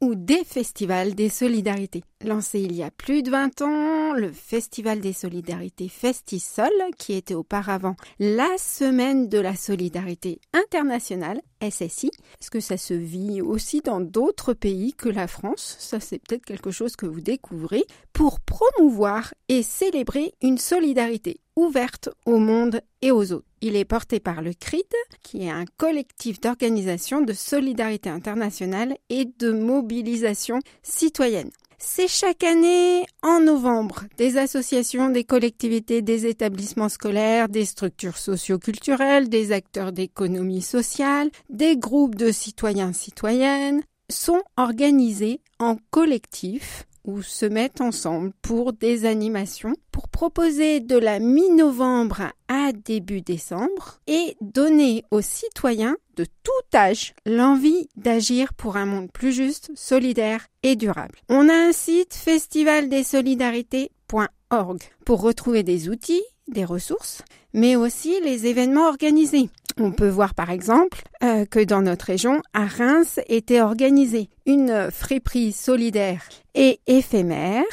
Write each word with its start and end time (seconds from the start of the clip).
ou 0.00 0.14
des 0.14 0.44
festivals 0.44 1.14
des 1.14 1.28
solidarités. 1.28 2.02
Lancé 2.24 2.58
il 2.58 2.74
y 2.74 2.82
a 2.82 2.90
plus 2.90 3.22
de 3.22 3.30
20 3.30 3.62
ans, 3.62 4.12
le 4.12 4.32
Festival 4.32 4.98
des 4.98 5.12
solidarités 5.12 5.88
Festisol, 5.88 6.68
qui 6.98 7.12
était 7.12 7.34
auparavant 7.34 7.94
la 8.18 8.58
semaine 8.58 9.28
de 9.28 9.38
la 9.38 9.54
solidarité 9.54 10.40
internationale, 10.52 11.40
SSI. 11.62 12.10
Est-ce 12.40 12.50
que 12.50 12.58
ça 12.58 12.76
se 12.76 12.92
vit 12.92 13.40
aussi 13.40 13.82
dans 13.82 14.00
d'autres 14.00 14.52
pays 14.52 14.94
que 14.94 15.08
la 15.08 15.28
France? 15.28 15.76
Ça, 15.78 16.00
c'est 16.00 16.18
peut-être 16.18 16.44
quelque 16.44 16.72
chose 16.72 16.96
que 16.96 17.06
vous 17.06 17.20
découvrez 17.20 17.84
pour 18.12 18.40
promouvoir 18.40 19.32
et 19.48 19.62
célébrer 19.62 20.34
une 20.42 20.58
solidarité 20.58 21.38
ouverte 21.54 22.08
au 22.26 22.38
monde 22.38 22.80
et 23.00 23.12
aux 23.12 23.32
autres. 23.32 23.46
Il 23.60 23.76
est 23.76 23.84
porté 23.84 24.18
par 24.18 24.42
le 24.42 24.54
CRID, 24.54 24.82
qui 25.22 25.44
est 25.44 25.50
un 25.50 25.66
collectif 25.76 26.40
d'organisation 26.40 27.20
de 27.20 27.32
solidarité 27.32 28.10
internationale 28.10 28.96
et 29.08 29.24
de 29.38 29.52
mobilisation 29.52 30.58
citoyenne. 30.82 31.52
C'est 31.80 32.08
chaque 32.08 32.42
année, 32.42 33.06
en 33.22 33.38
novembre, 33.40 34.02
des 34.16 34.36
associations, 34.36 35.10
des 35.10 35.22
collectivités, 35.22 36.02
des 36.02 36.26
établissements 36.26 36.88
scolaires, 36.88 37.48
des 37.48 37.64
structures 37.64 38.18
socioculturelles, 38.18 39.28
des 39.28 39.52
acteurs 39.52 39.92
d'économie 39.92 40.60
sociale, 40.60 41.30
des 41.50 41.76
groupes 41.76 42.16
de 42.16 42.32
citoyens 42.32 42.92
citoyennes 42.92 43.82
sont 44.10 44.42
organisés 44.56 45.40
en 45.60 45.76
collectif 45.90 46.84
ou 47.08 47.22
se 47.22 47.46
mettent 47.46 47.80
ensemble 47.80 48.32
pour 48.42 48.74
des 48.74 49.06
animations 49.06 49.72
pour 49.90 50.10
proposer 50.10 50.80
de 50.80 50.98
la 50.98 51.20
mi-novembre 51.20 52.34
à 52.48 52.72
début 52.72 53.22
décembre 53.22 53.98
et 54.06 54.36
donner 54.42 55.04
aux 55.10 55.22
citoyens 55.22 55.96
de 56.16 56.26
tout 56.42 56.76
âge 56.76 57.14
l'envie 57.24 57.88
d'agir 57.96 58.52
pour 58.52 58.76
un 58.76 58.84
monde 58.84 59.10
plus 59.10 59.32
juste, 59.32 59.70
solidaire 59.74 60.48
et 60.62 60.76
durable. 60.76 61.18
On 61.30 61.48
a 61.48 61.54
un 61.54 61.72
site 61.72 62.12
festivaldesolidarités.org 62.12 64.82
pour 65.06 65.22
retrouver 65.22 65.62
des 65.62 65.88
outils, 65.88 66.24
des 66.46 66.66
ressources, 66.66 67.22
mais 67.54 67.74
aussi 67.74 68.20
les 68.22 68.46
événements 68.46 68.88
organisés. 68.88 69.48
On 69.80 69.92
peut 69.92 70.08
voir 70.08 70.34
par 70.34 70.50
exemple 70.50 71.02
euh, 71.22 71.44
que 71.44 71.62
dans 71.62 71.82
notre 71.82 72.06
région, 72.06 72.42
à 72.52 72.66
Reims, 72.66 73.20
était 73.28 73.60
organisée 73.60 74.28
une 74.44 74.90
friperie 74.90 75.52
solidaire 75.52 76.28
et 76.54 76.80
éphémère 76.88 77.64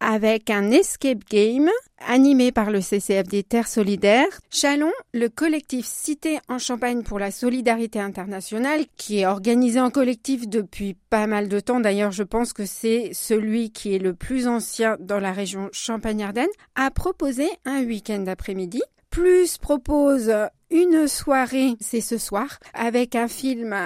avec 0.00 0.48
un 0.48 0.70
escape 0.70 1.24
game 1.30 1.68
animé 2.08 2.50
par 2.52 2.70
le 2.70 2.80
CCF 2.80 3.28
des 3.28 3.42
Terres 3.42 3.68
Solidaires. 3.68 4.40
Chalon, 4.50 4.90
le 5.12 5.28
collectif 5.28 5.84
Cité 5.86 6.38
en 6.48 6.58
Champagne 6.58 7.02
pour 7.02 7.18
la 7.18 7.30
solidarité 7.30 8.00
internationale, 8.00 8.84
qui 8.96 9.20
est 9.20 9.26
organisé 9.26 9.78
en 9.78 9.90
collectif 9.90 10.48
depuis 10.48 10.96
pas 11.10 11.26
mal 11.26 11.48
de 11.48 11.60
temps, 11.60 11.80
d'ailleurs 11.80 12.12
je 12.12 12.22
pense 12.22 12.54
que 12.54 12.64
c'est 12.64 13.10
celui 13.12 13.70
qui 13.70 13.94
est 13.94 13.98
le 13.98 14.14
plus 14.14 14.48
ancien 14.48 14.96
dans 14.98 15.20
la 15.20 15.32
région 15.32 15.68
Champagne-Ardenne, 15.72 16.48
a 16.74 16.90
proposé 16.90 17.46
un 17.66 17.84
week-end 17.84 18.20
d'après-midi 18.20 18.80
plus 19.10 19.58
propose 19.58 20.32
une 20.70 21.08
soirée, 21.08 21.74
c'est 21.80 22.00
ce 22.00 22.16
soir, 22.16 22.58
avec 22.74 23.16
un 23.16 23.26
film 23.26 23.76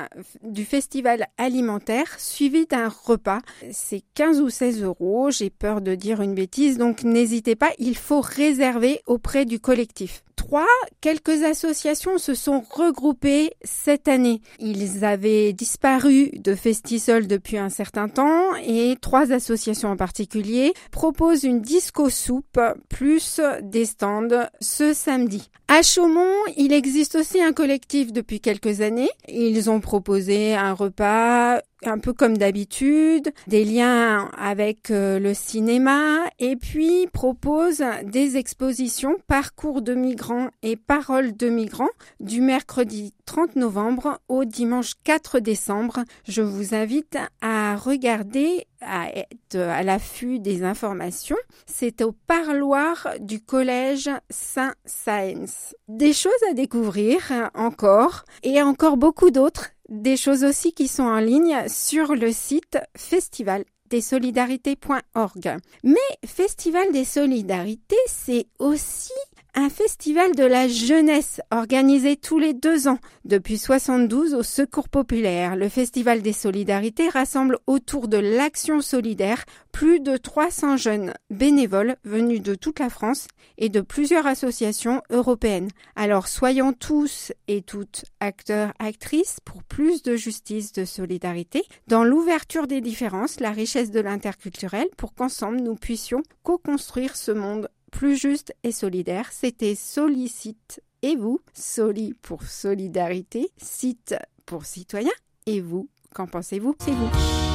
du 0.42 0.64
festival 0.64 1.26
alimentaire 1.38 2.20
suivi 2.20 2.66
d'un 2.66 2.88
repas. 2.88 3.40
C'est 3.72 4.02
15 4.14 4.42
ou 4.42 4.50
16 4.50 4.82
euros, 4.82 5.30
j'ai 5.30 5.50
peur 5.50 5.80
de 5.80 5.94
dire 5.94 6.20
une 6.20 6.34
bêtise, 6.34 6.76
donc 6.76 7.02
n'hésitez 7.02 7.56
pas, 7.56 7.70
il 7.78 7.96
faut 7.96 8.20
réserver 8.20 9.00
auprès 9.06 9.46
du 9.46 9.60
collectif. 9.60 10.22
Trois, 10.46 10.66
quelques 11.00 11.42
associations 11.42 12.18
se 12.18 12.34
sont 12.34 12.62
regroupées 12.70 13.52
cette 13.62 14.08
année. 14.08 14.42
Ils 14.58 15.02
avaient 15.02 15.54
disparu 15.54 16.32
de 16.34 16.54
Festisol 16.54 17.26
depuis 17.26 17.56
un 17.56 17.70
certain 17.70 18.08
temps 18.08 18.54
et 18.56 18.96
trois 19.00 19.32
associations 19.32 19.88
en 19.88 19.96
particulier 19.96 20.74
proposent 20.90 21.44
une 21.44 21.62
disco 21.62 22.10
soupe 22.10 22.60
plus 22.90 23.40
des 23.62 23.86
stands 23.86 24.48
ce 24.60 24.92
samedi. 24.92 25.48
À 25.66 25.80
Chaumont, 25.80 26.34
il 26.58 26.74
existe 26.74 27.14
aussi 27.14 27.40
un 27.40 27.54
collectif 27.54 28.12
depuis 28.12 28.40
quelques 28.40 28.82
années. 28.82 29.08
Ils 29.28 29.70
ont 29.70 29.80
proposé 29.80 30.54
un 30.54 30.74
repas 30.74 31.62
un 31.86 31.98
peu 31.98 32.12
comme 32.12 32.36
d'habitude, 32.36 33.32
des 33.46 33.64
liens 33.64 34.30
avec 34.36 34.90
euh, 34.90 35.18
le 35.18 35.34
cinéma 35.34 36.24
et 36.38 36.56
puis 36.56 37.06
propose 37.12 37.82
des 38.04 38.36
expositions 38.36 39.16
Parcours 39.26 39.82
de 39.82 39.94
migrants 39.94 40.48
et 40.62 40.76
Paroles 40.76 41.36
de 41.36 41.48
migrants 41.48 41.88
du 42.20 42.40
mercredi 42.40 43.14
30 43.26 43.56
novembre 43.56 44.20
au 44.28 44.44
dimanche 44.44 44.92
4 45.04 45.40
décembre. 45.40 46.04
Je 46.26 46.42
vous 46.42 46.74
invite 46.74 47.18
à 47.40 47.76
regarder, 47.76 48.66
à 48.80 49.10
être 49.10 49.56
à 49.56 49.82
l'affût 49.82 50.38
des 50.38 50.62
informations. 50.64 51.36
C'est 51.66 52.02
au 52.02 52.12
parloir 52.12 53.08
du 53.20 53.40
collège 53.40 54.10
Saint-Saëns. 54.30 55.74
Des 55.88 56.12
choses 56.12 56.32
à 56.50 56.54
découvrir 56.54 57.50
encore 57.54 58.24
et 58.42 58.60
encore 58.62 58.96
beaucoup 58.96 59.30
d'autres 59.30 59.73
des 60.02 60.16
choses 60.16 60.44
aussi 60.44 60.72
qui 60.72 60.88
sont 60.88 61.04
en 61.04 61.20
ligne 61.20 61.68
sur 61.68 62.14
le 62.14 62.32
site 62.32 62.78
festivaldesolidarités.org. 62.96 65.56
Mais 65.82 65.98
Festival 66.26 66.90
des 66.92 67.04
Solidarités, 67.04 67.96
c'est 68.06 68.46
aussi 68.58 69.12
un 69.56 69.68
festival 69.68 70.34
de 70.34 70.42
la 70.42 70.66
jeunesse 70.66 71.40
organisé 71.52 72.16
tous 72.16 72.38
les 72.38 72.54
deux 72.54 72.88
ans 72.88 72.98
depuis 73.24 73.56
72 73.56 74.34
au 74.34 74.42
Secours 74.42 74.88
populaire. 74.88 75.54
Le 75.54 75.68
Festival 75.68 76.22
des 76.22 76.32
Solidarités 76.32 77.08
rassemble 77.08 77.58
autour 77.66 78.08
de 78.08 78.16
l'action 78.16 78.80
solidaire 78.80 79.44
plus 79.70 80.00
de 80.00 80.16
300 80.16 80.76
jeunes 80.76 81.14
bénévoles 81.30 81.96
venus 82.04 82.42
de 82.42 82.54
toute 82.54 82.80
la 82.80 82.90
France 82.90 83.28
et 83.56 83.68
de 83.68 83.80
plusieurs 83.80 84.26
associations 84.26 85.02
européennes. 85.10 85.70
Alors 85.94 86.26
soyons 86.26 86.72
tous 86.72 87.32
et 87.46 87.62
toutes 87.62 88.04
acteurs, 88.20 88.72
actrices 88.80 89.38
pour 89.44 89.62
plus 89.62 90.02
de 90.02 90.16
justice, 90.16 90.72
de 90.72 90.84
solidarité, 90.84 91.62
dans 91.86 92.02
l'ouverture 92.02 92.66
des 92.66 92.80
différences, 92.80 93.38
la 93.38 93.52
richesse 93.52 93.92
de 93.92 94.00
l'interculturel, 94.00 94.88
pour 94.96 95.14
qu'ensemble 95.14 95.60
nous 95.60 95.76
puissions 95.76 96.22
co-construire 96.42 97.16
ce 97.16 97.30
monde 97.30 97.68
plus 97.94 98.20
juste 98.20 98.54
et 98.64 98.72
solidaire. 98.72 99.30
C'était 99.32 99.76
Solicite 99.76 100.82
et 101.02 101.16
vous, 101.16 101.40
Soli 101.54 102.14
pour 102.14 102.42
solidarité, 102.42 103.50
Cite 103.56 104.16
pour 104.46 104.66
citoyen 104.66 105.12
et 105.46 105.60
vous, 105.60 105.88
qu'en 106.14 106.26
pensez-vous? 106.26 106.74
C'est 106.80 106.90
vous. 106.90 107.53